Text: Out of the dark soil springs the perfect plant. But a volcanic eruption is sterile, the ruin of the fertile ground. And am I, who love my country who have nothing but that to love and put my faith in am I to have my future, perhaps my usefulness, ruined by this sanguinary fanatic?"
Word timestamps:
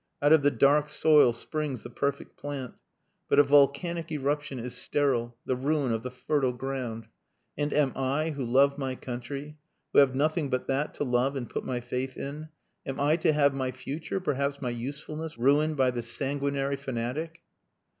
Out 0.19 0.33
of 0.33 0.41
the 0.41 0.49
dark 0.49 0.89
soil 0.89 1.31
springs 1.31 1.83
the 1.83 1.89
perfect 1.91 2.35
plant. 2.35 2.73
But 3.29 3.37
a 3.37 3.43
volcanic 3.43 4.11
eruption 4.11 4.57
is 4.57 4.73
sterile, 4.75 5.37
the 5.45 5.55
ruin 5.55 5.91
of 5.93 6.01
the 6.01 6.09
fertile 6.09 6.53
ground. 6.53 7.05
And 7.55 7.71
am 7.71 7.93
I, 7.95 8.31
who 8.31 8.43
love 8.43 8.79
my 8.79 8.95
country 8.95 9.57
who 9.93 9.99
have 9.99 10.15
nothing 10.15 10.49
but 10.49 10.65
that 10.65 10.95
to 10.95 11.03
love 11.03 11.35
and 11.35 11.47
put 11.47 11.65
my 11.65 11.81
faith 11.81 12.17
in 12.17 12.49
am 12.83 12.99
I 12.99 13.15
to 13.17 13.31
have 13.31 13.53
my 13.53 13.69
future, 13.69 14.19
perhaps 14.19 14.59
my 14.59 14.71
usefulness, 14.71 15.37
ruined 15.37 15.77
by 15.77 15.91
this 15.91 16.11
sanguinary 16.11 16.77
fanatic?" 16.77 17.43